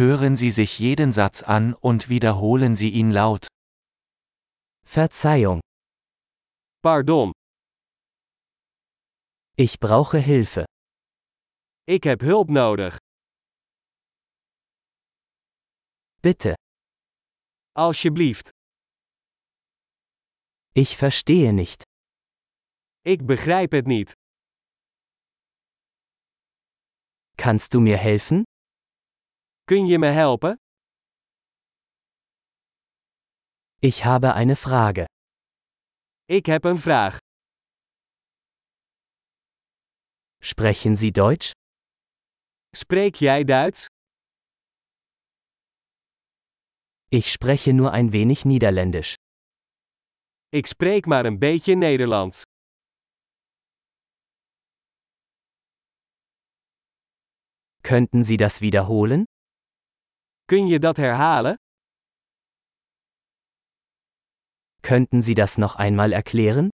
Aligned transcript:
Hören 0.00 0.34
Sie 0.34 0.50
sich 0.50 0.78
jeden 0.78 1.12
Satz 1.12 1.42
an 1.42 1.74
und 1.74 2.08
wiederholen 2.08 2.74
Sie 2.74 2.88
ihn 2.88 3.10
laut. 3.10 3.48
Verzeihung, 4.82 5.60
Pardon, 6.82 7.32
ich 9.58 9.78
brauche 9.78 10.18
Hilfe. 10.18 10.64
ik 11.86 12.04
heb 12.04 12.20
hulp 12.22 12.48
nodig. 12.48 12.96
Bitte, 16.22 16.54
Alsjeblieft. 17.76 18.48
ich 20.74 20.96
verstehe 20.96 21.52
nicht. 21.52 21.82
Ik 23.04 23.26
begrijp 23.26 23.72
het 23.72 23.86
niet. 23.86 24.12
Kannst 27.36 27.72
du 27.74 27.80
mir 27.80 27.98
helfen? 27.98 28.44
Kun 29.70 29.86
je 29.86 29.98
me 29.98 30.06
helpen? 30.06 30.56
Ich 33.78 34.04
habe 34.04 34.34
eine 34.34 34.56
Frage. 34.56 35.04
Ik 36.24 36.46
heb 36.46 36.64
een 36.64 36.78
vraag. 36.78 37.18
Sprechen 40.42 40.96
Sie 40.96 41.10
Deutsch? 41.12 41.50
Spreek 42.76 43.14
jij 43.14 43.44
Duits? 43.44 43.86
Ich 47.08 47.30
spreche 47.30 47.72
nur 47.72 47.92
ein 47.92 48.10
wenig 48.12 48.44
Niederländisch. 48.44 49.14
Ik 50.48 50.66
spreek 50.66 51.06
maar 51.06 51.24
een 51.24 51.38
beetje 51.38 51.74
Nederlands. 51.74 52.42
Könnten 57.82 58.24
Sie 58.24 58.36
das 58.36 58.58
wiederholen? 58.60 59.24
Kun 60.50 60.66
je 60.66 60.78
dat 60.78 60.96
herhalen? 60.96 61.54
Könnten 64.82 65.22
Sie 65.22 65.34
das 65.34 65.58
noch 65.58 65.76
einmal 65.76 66.12
erklären? 66.12 66.68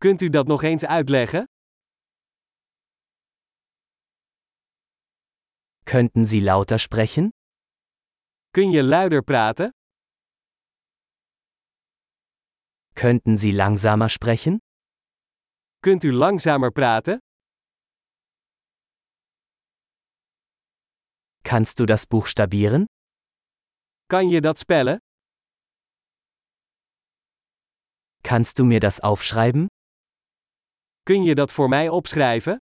Kunt 0.00 0.20
u 0.22 0.28
dat 0.30 0.46
nog 0.46 0.62
eens 0.62 0.84
uitleggen? 0.84 1.44
Könnten 5.84 6.24
Sie 6.24 6.40
lauter 6.40 6.78
sprechen? 6.78 7.28
Kun 8.50 8.70
je 8.70 8.82
luider 8.82 9.22
praten? 9.22 9.70
Könnten 12.94 13.36
Sie 13.36 13.52
langsamer 13.52 14.08
sprechen? 14.08 14.58
Kunt 15.80 16.04
u 16.04 16.12
langzamer 16.12 16.70
praten? 16.72 17.18
Kannst 21.44 21.78
du 21.78 21.86
das 21.86 22.06
buchstabieren? 22.06 22.86
Kan 24.08 24.28
je 24.28 24.40
dat 24.40 24.58
spellen? 24.58 24.98
Kannst 28.22 28.58
du 28.58 28.64
mir 28.64 28.80
das 28.80 29.00
aufschreiben? 29.00 29.66
Kun 31.02 31.22
je 31.24 31.34
dat 31.34 31.52
voor 31.52 31.68
mij 31.68 31.88
opschrijven? 31.88 32.56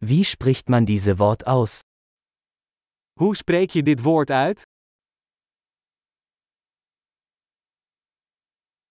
Wie 0.00 0.24
spricht 0.24 0.68
man 0.68 0.84
diese 0.86 1.18
Wort 1.18 1.46
aus? 1.46 1.80
Hoe 3.20 3.36
spreek 3.36 3.70
je 3.70 3.82
dit 3.82 4.02
woord 4.02 4.30
uit? 4.30 4.62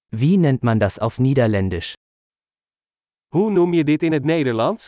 Wie 0.10 0.38
nennt 0.38 0.64
man 0.64 0.80
das 0.80 1.00
auf 1.00 1.20
Niederländisch? 1.20 1.94
Hoe 3.36 3.52
noem 3.52 3.74
je 3.74 3.84
dit 3.84 4.04
in 4.04 4.12
het 4.12 4.24
Nederlands? 4.24 4.88